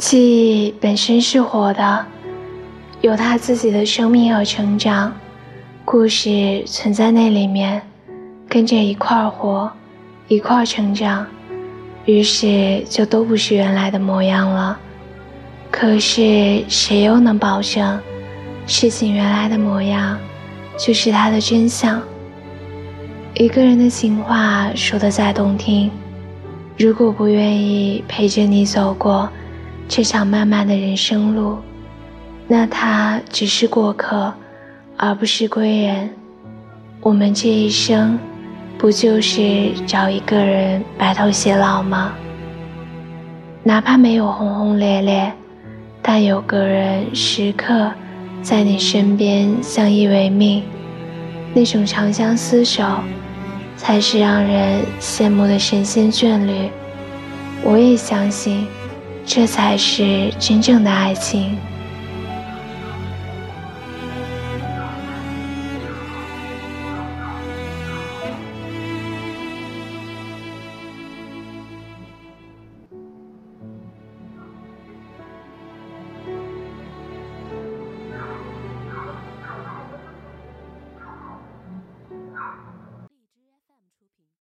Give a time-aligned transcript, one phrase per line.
[0.00, 2.06] 记忆本身是活的，
[3.02, 5.14] 有它自己的生命和成长，
[5.84, 7.82] 故事存在那里面，
[8.48, 9.70] 跟着一块儿活，
[10.26, 11.26] 一块儿成长，
[12.06, 14.80] 于是就都不是原来的模样了。
[15.70, 18.00] 可是谁又能保证，
[18.66, 20.18] 事情原来的模样，
[20.78, 22.00] 就是它的真相？
[23.34, 25.90] 一个人的情话说得再动听，
[26.78, 29.28] 如果不愿意陪着你走过
[29.92, 31.58] 这场漫漫的人生路，
[32.46, 34.32] 那他只是过客，
[34.96, 36.08] 而不是归人。
[37.00, 38.16] 我们这一生，
[38.78, 42.12] 不就是找一个人白头偕老吗？
[43.64, 45.32] 哪怕没有轰轰烈烈，
[46.00, 47.90] 但有个人时刻
[48.42, 50.62] 在你身边相依为命，
[51.52, 52.84] 那种长相厮守。
[53.76, 56.70] 才是让人羡慕的神仙眷侣。
[57.64, 58.66] 我也相信，
[59.32, 61.56] 这才是真正的爱情。